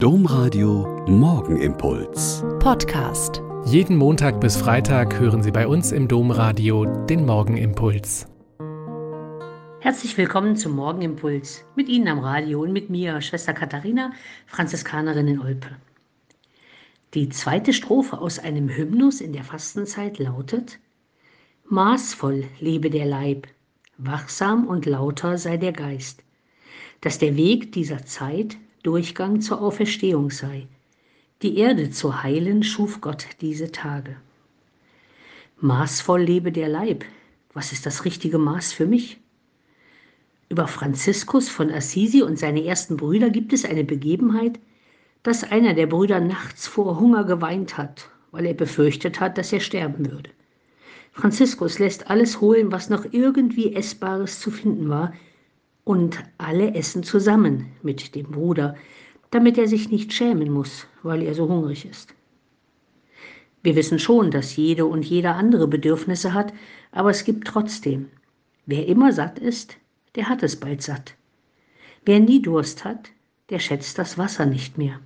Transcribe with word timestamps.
Domradio 0.00 1.04
Morgenimpuls. 1.08 2.44
Podcast. 2.60 3.42
Jeden 3.64 3.96
Montag 3.96 4.40
bis 4.40 4.56
Freitag 4.56 5.18
hören 5.18 5.42
Sie 5.42 5.50
bei 5.50 5.66
uns 5.66 5.90
im 5.90 6.06
Domradio 6.06 6.84
den 7.06 7.26
Morgenimpuls. 7.26 8.28
Herzlich 9.80 10.16
willkommen 10.16 10.54
zum 10.54 10.76
Morgenimpuls. 10.76 11.64
Mit 11.74 11.88
Ihnen 11.88 12.06
am 12.06 12.20
Radio 12.20 12.62
und 12.62 12.72
mit 12.72 12.90
mir, 12.90 13.20
Schwester 13.20 13.52
Katharina, 13.52 14.12
Franziskanerin 14.46 15.26
in 15.26 15.40
Olpe. 15.40 15.70
Die 17.14 17.28
zweite 17.30 17.72
Strophe 17.72 18.18
aus 18.18 18.38
einem 18.38 18.68
Hymnus 18.68 19.20
in 19.20 19.32
der 19.32 19.42
Fastenzeit 19.42 20.20
lautet: 20.20 20.78
Maßvoll 21.64 22.44
lebe 22.60 22.90
der 22.90 23.06
Leib, 23.06 23.48
wachsam 23.96 24.68
und 24.68 24.86
lauter 24.86 25.38
sei 25.38 25.56
der 25.56 25.72
Geist, 25.72 26.22
dass 27.00 27.18
der 27.18 27.36
Weg 27.36 27.72
dieser 27.72 28.06
Zeit 28.06 28.58
Durchgang 28.82 29.40
zur 29.40 29.60
Auferstehung 29.60 30.30
sei. 30.30 30.68
Die 31.42 31.58
Erde 31.58 31.90
zu 31.90 32.22
heilen 32.22 32.62
schuf 32.62 33.00
Gott 33.00 33.26
diese 33.40 33.72
Tage. 33.72 34.16
Maßvoll 35.60 36.22
lebe 36.22 36.52
der 36.52 36.68
Leib. 36.68 37.04
Was 37.52 37.72
ist 37.72 37.86
das 37.86 38.04
richtige 38.04 38.38
Maß 38.38 38.72
für 38.72 38.86
mich? 38.86 39.18
Über 40.48 40.68
Franziskus 40.68 41.48
von 41.48 41.70
Assisi 41.70 42.22
und 42.22 42.38
seine 42.38 42.64
ersten 42.64 42.96
Brüder 42.96 43.30
gibt 43.30 43.52
es 43.52 43.64
eine 43.64 43.84
Begebenheit, 43.84 44.60
dass 45.22 45.44
einer 45.44 45.74
der 45.74 45.86
Brüder 45.86 46.20
nachts 46.20 46.66
vor 46.66 47.00
Hunger 47.00 47.24
geweint 47.24 47.76
hat, 47.76 48.08
weil 48.30 48.46
er 48.46 48.54
befürchtet 48.54 49.20
hat, 49.20 49.36
dass 49.36 49.52
er 49.52 49.60
sterben 49.60 50.10
würde. 50.10 50.30
Franziskus 51.12 51.80
lässt 51.80 52.08
alles 52.10 52.40
holen, 52.40 52.70
was 52.70 52.90
noch 52.90 53.04
irgendwie 53.10 53.74
Essbares 53.74 54.38
zu 54.38 54.52
finden 54.52 54.88
war, 54.88 55.12
und 55.88 56.22
alle 56.36 56.74
essen 56.74 57.02
zusammen 57.02 57.72
mit 57.82 58.14
dem 58.14 58.30
Bruder, 58.30 58.76
damit 59.30 59.56
er 59.56 59.68
sich 59.68 59.88
nicht 59.90 60.12
schämen 60.12 60.52
muss, 60.52 60.86
weil 61.02 61.22
er 61.22 61.32
so 61.32 61.48
hungrig 61.48 61.86
ist. 61.86 62.14
Wir 63.62 63.74
wissen 63.74 63.98
schon, 63.98 64.30
dass 64.30 64.54
jede 64.54 64.84
und 64.84 65.06
jeder 65.06 65.36
andere 65.36 65.66
Bedürfnisse 65.66 66.34
hat, 66.34 66.52
aber 66.92 67.08
es 67.08 67.24
gibt 67.24 67.46
trotzdem. 67.46 68.10
Wer 68.66 68.86
immer 68.86 69.14
satt 69.14 69.38
ist, 69.38 69.78
der 70.14 70.28
hat 70.28 70.42
es 70.42 70.56
bald 70.56 70.82
satt. 70.82 71.14
Wer 72.04 72.20
nie 72.20 72.42
Durst 72.42 72.84
hat, 72.84 73.08
der 73.48 73.58
schätzt 73.58 73.96
das 73.98 74.18
Wasser 74.18 74.44
nicht 74.44 74.76
mehr. 74.76 75.00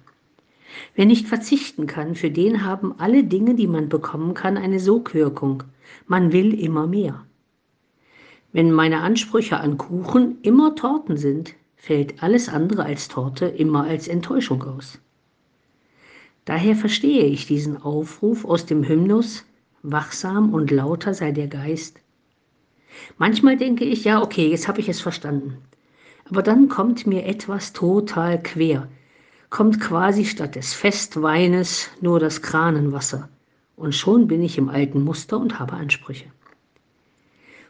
Wer 0.97 1.07
nicht 1.07 1.29
verzichten 1.29 1.87
kann, 1.87 2.17
für 2.17 2.33
den 2.33 2.64
haben 2.64 2.98
alle 2.98 3.23
Dinge, 3.23 3.55
die 3.55 3.69
man 3.69 3.89
bekommen 3.89 4.35
kann, 4.35 4.57
eine 4.57 4.81
Sogwirkung. 4.81 5.62
Man 6.09 6.33
will 6.33 6.59
immer 6.59 6.89
mehr. 6.89 7.25
Wenn 8.53 8.70
meine 8.70 9.00
Ansprüche 9.00 9.58
an 9.58 9.78
Kuchen 9.78 10.36
immer 10.42 10.75
Torten 10.75 11.17
sind, 11.17 11.55
fällt 11.75 12.22
alles 12.22 12.50
andere 12.50 12.84
als 12.84 13.08
Torte 13.08 13.47
immer 13.47 13.84
als 13.84 14.08
Enttäuschung 14.08 14.62
aus. 14.62 14.98
Daher 16.45 16.77
verstehe 16.77 17.25
ich 17.25 17.47
diesen 17.47 17.80
Aufruf 17.80 18.45
aus 18.45 18.67
dem 18.67 18.86
Hymnus, 18.86 19.45
wachsam 19.83 20.53
und 20.53 20.70
lauter 20.70 21.14
sei 21.14 21.33
der 21.33 21.48
Geist. 21.48 21.98
Manchmal 23.17 23.56
denke 23.56 23.84
ich, 23.84 24.05
ja, 24.05 24.23
okay, 24.23 24.48
jetzt 24.48 24.69
habe 24.69 24.80
ich 24.80 24.89
es 24.89 25.00
verstanden. 25.00 25.56
Aber 26.28 26.42
dann 26.42 26.69
kommt 26.69 27.06
mir 27.06 27.25
etwas 27.25 27.73
total 27.73 28.42
quer, 28.42 28.86
kommt 29.48 29.80
quasi 29.80 30.25
statt 30.25 30.56
des 30.56 30.75
Festweines 30.75 31.89
nur 32.00 32.20
das 32.20 32.42
Kranenwasser. 32.42 33.28
Und 33.77 33.95
schon 33.95 34.28
bin 34.28 34.42
ich 34.42 34.58
im 34.58 34.69
alten 34.69 35.03
Muster 35.03 35.39
und 35.39 35.58
habe 35.58 35.73
Ansprüche. 35.73 36.27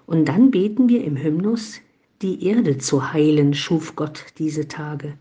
Und 0.06 0.27
dann 0.27 0.50
beten 0.50 0.89
wir 0.89 1.05
im 1.05 1.17
Hymnus, 1.17 1.81
die 2.22 2.47
Erde 2.47 2.78
zu 2.78 3.12
heilen 3.12 3.55
schuf 3.55 3.97
Gott 3.97 4.27
diese 4.39 4.69
Tage. 4.69 5.14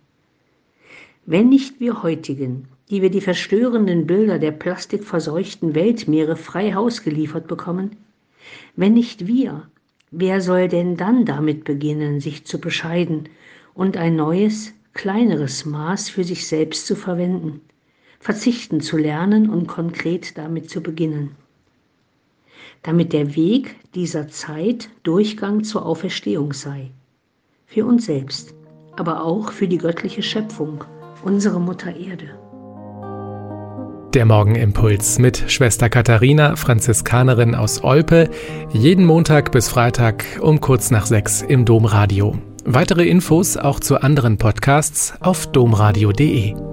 Wenn 1.26 1.50
nicht 1.50 1.80
wir 1.80 2.04
heutigen, 2.04 2.68
die 2.90 3.02
wir 3.02 3.10
die 3.10 3.22
verstörenden 3.22 4.06
Bilder 4.06 4.38
der 4.38 4.52
plastikverseuchten 4.52 5.76
Weltmeere 5.76 6.36
frei 6.36 6.74
Haus 6.74 7.04
geliefert 7.04 7.48
bekommen, 7.48 7.96
wenn 8.76 8.94
nicht 8.94 9.28
wir, 9.28 9.68
wer 10.12 10.42
soll 10.42 10.68
denn 10.68 10.98
dann 10.98 11.26
damit 11.26 11.64
beginnen, 11.64 12.20
sich 12.20 12.46
zu 12.46 12.60
bescheiden 12.60 13.30
und 13.74 13.98
ein 13.98 14.16
neues, 14.16 14.74
kleineres 14.94 15.66
Maß 15.66 16.10
für 16.10 16.24
sich 16.24 16.48
selbst 16.48 16.86
zu 16.86 16.96
verwenden, 16.96 17.62
verzichten 18.20 18.82
zu 18.82 18.98
lernen 18.98 19.50
und 19.50 19.68
konkret 19.68 20.38
damit 20.38 20.70
zu 20.70 20.82
beginnen? 20.82 21.32
Damit 22.84 23.14
der 23.14 23.36
Weg 23.36 23.76
dieser 23.94 24.28
Zeit 24.28 24.90
Durchgang 25.04 25.64
zur 25.64 25.86
Auferstehung 25.86 26.54
sei. 26.54 26.92
Für 27.66 27.86
uns 27.86 28.06
selbst, 28.06 28.54
aber 28.98 29.24
auch 29.24 29.52
für 29.52 29.68
die 29.68 29.78
göttliche 29.78 30.24
Schöpfung, 30.24 30.84
unsere 31.24 31.60
Mutter 31.60 31.96
Erde. 31.96 32.30
Der 34.14 34.26
Morgenimpuls 34.26 35.20
mit 35.20 35.46
Schwester 35.48 35.90
Katharina, 35.90 36.58
Franziskanerin 36.58 37.56
aus 37.56 37.82
Olpe, 37.82 38.30
jeden 38.74 39.06
Montag 39.06 39.54
bis 39.54 39.70
Freitag 39.70 40.26
um 40.42 40.60
kurz 40.60 40.92
nach 40.92 41.06
sechs 41.06 41.42
im 41.42 41.64
Domradio. 41.64 42.36
Weitere 42.66 43.08
Infos 43.08 43.56
auch 43.56 43.80
zu 43.80 44.02
anderen 44.02 44.38
Podcasts 44.38 45.14
auf 45.22 45.48
domradio.de. 45.48 46.71